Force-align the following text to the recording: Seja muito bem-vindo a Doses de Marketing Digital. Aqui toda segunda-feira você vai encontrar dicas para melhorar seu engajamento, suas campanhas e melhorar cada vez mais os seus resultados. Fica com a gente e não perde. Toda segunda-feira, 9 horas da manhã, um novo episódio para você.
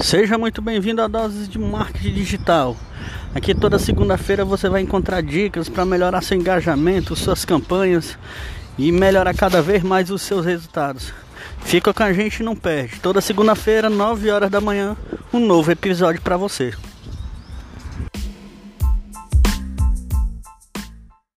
Seja 0.00 0.36
muito 0.36 0.60
bem-vindo 0.60 1.00
a 1.00 1.08
Doses 1.08 1.48
de 1.48 1.58
Marketing 1.58 2.12
Digital. 2.12 2.76
Aqui 3.34 3.54
toda 3.54 3.78
segunda-feira 3.78 4.44
você 4.44 4.68
vai 4.68 4.82
encontrar 4.82 5.22
dicas 5.22 5.70
para 5.70 5.86
melhorar 5.86 6.22
seu 6.22 6.36
engajamento, 6.36 7.16
suas 7.16 7.44
campanhas 7.46 8.16
e 8.78 8.92
melhorar 8.92 9.34
cada 9.34 9.62
vez 9.62 9.82
mais 9.82 10.10
os 10.10 10.20
seus 10.20 10.44
resultados. 10.44 11.12
Fica 11.62 11.94
com 11.94 12.02
a 12.02 12.12
gente 12.12 12.40
e 12.40 12.42
não 12.42 12.54
perde. 12.54 13.00
Toda 13.00 13.22
segunda-feira, 13.22 13.88
9 13.88 14.30
horas 14.30 14.50
da 14.50 14.60
manhã, 14.60 14.96
um 15.32 15.40
novo 15.40 15.72
episódio 15.72 16.20
para 16.20 16.36
você. 16.36 16.74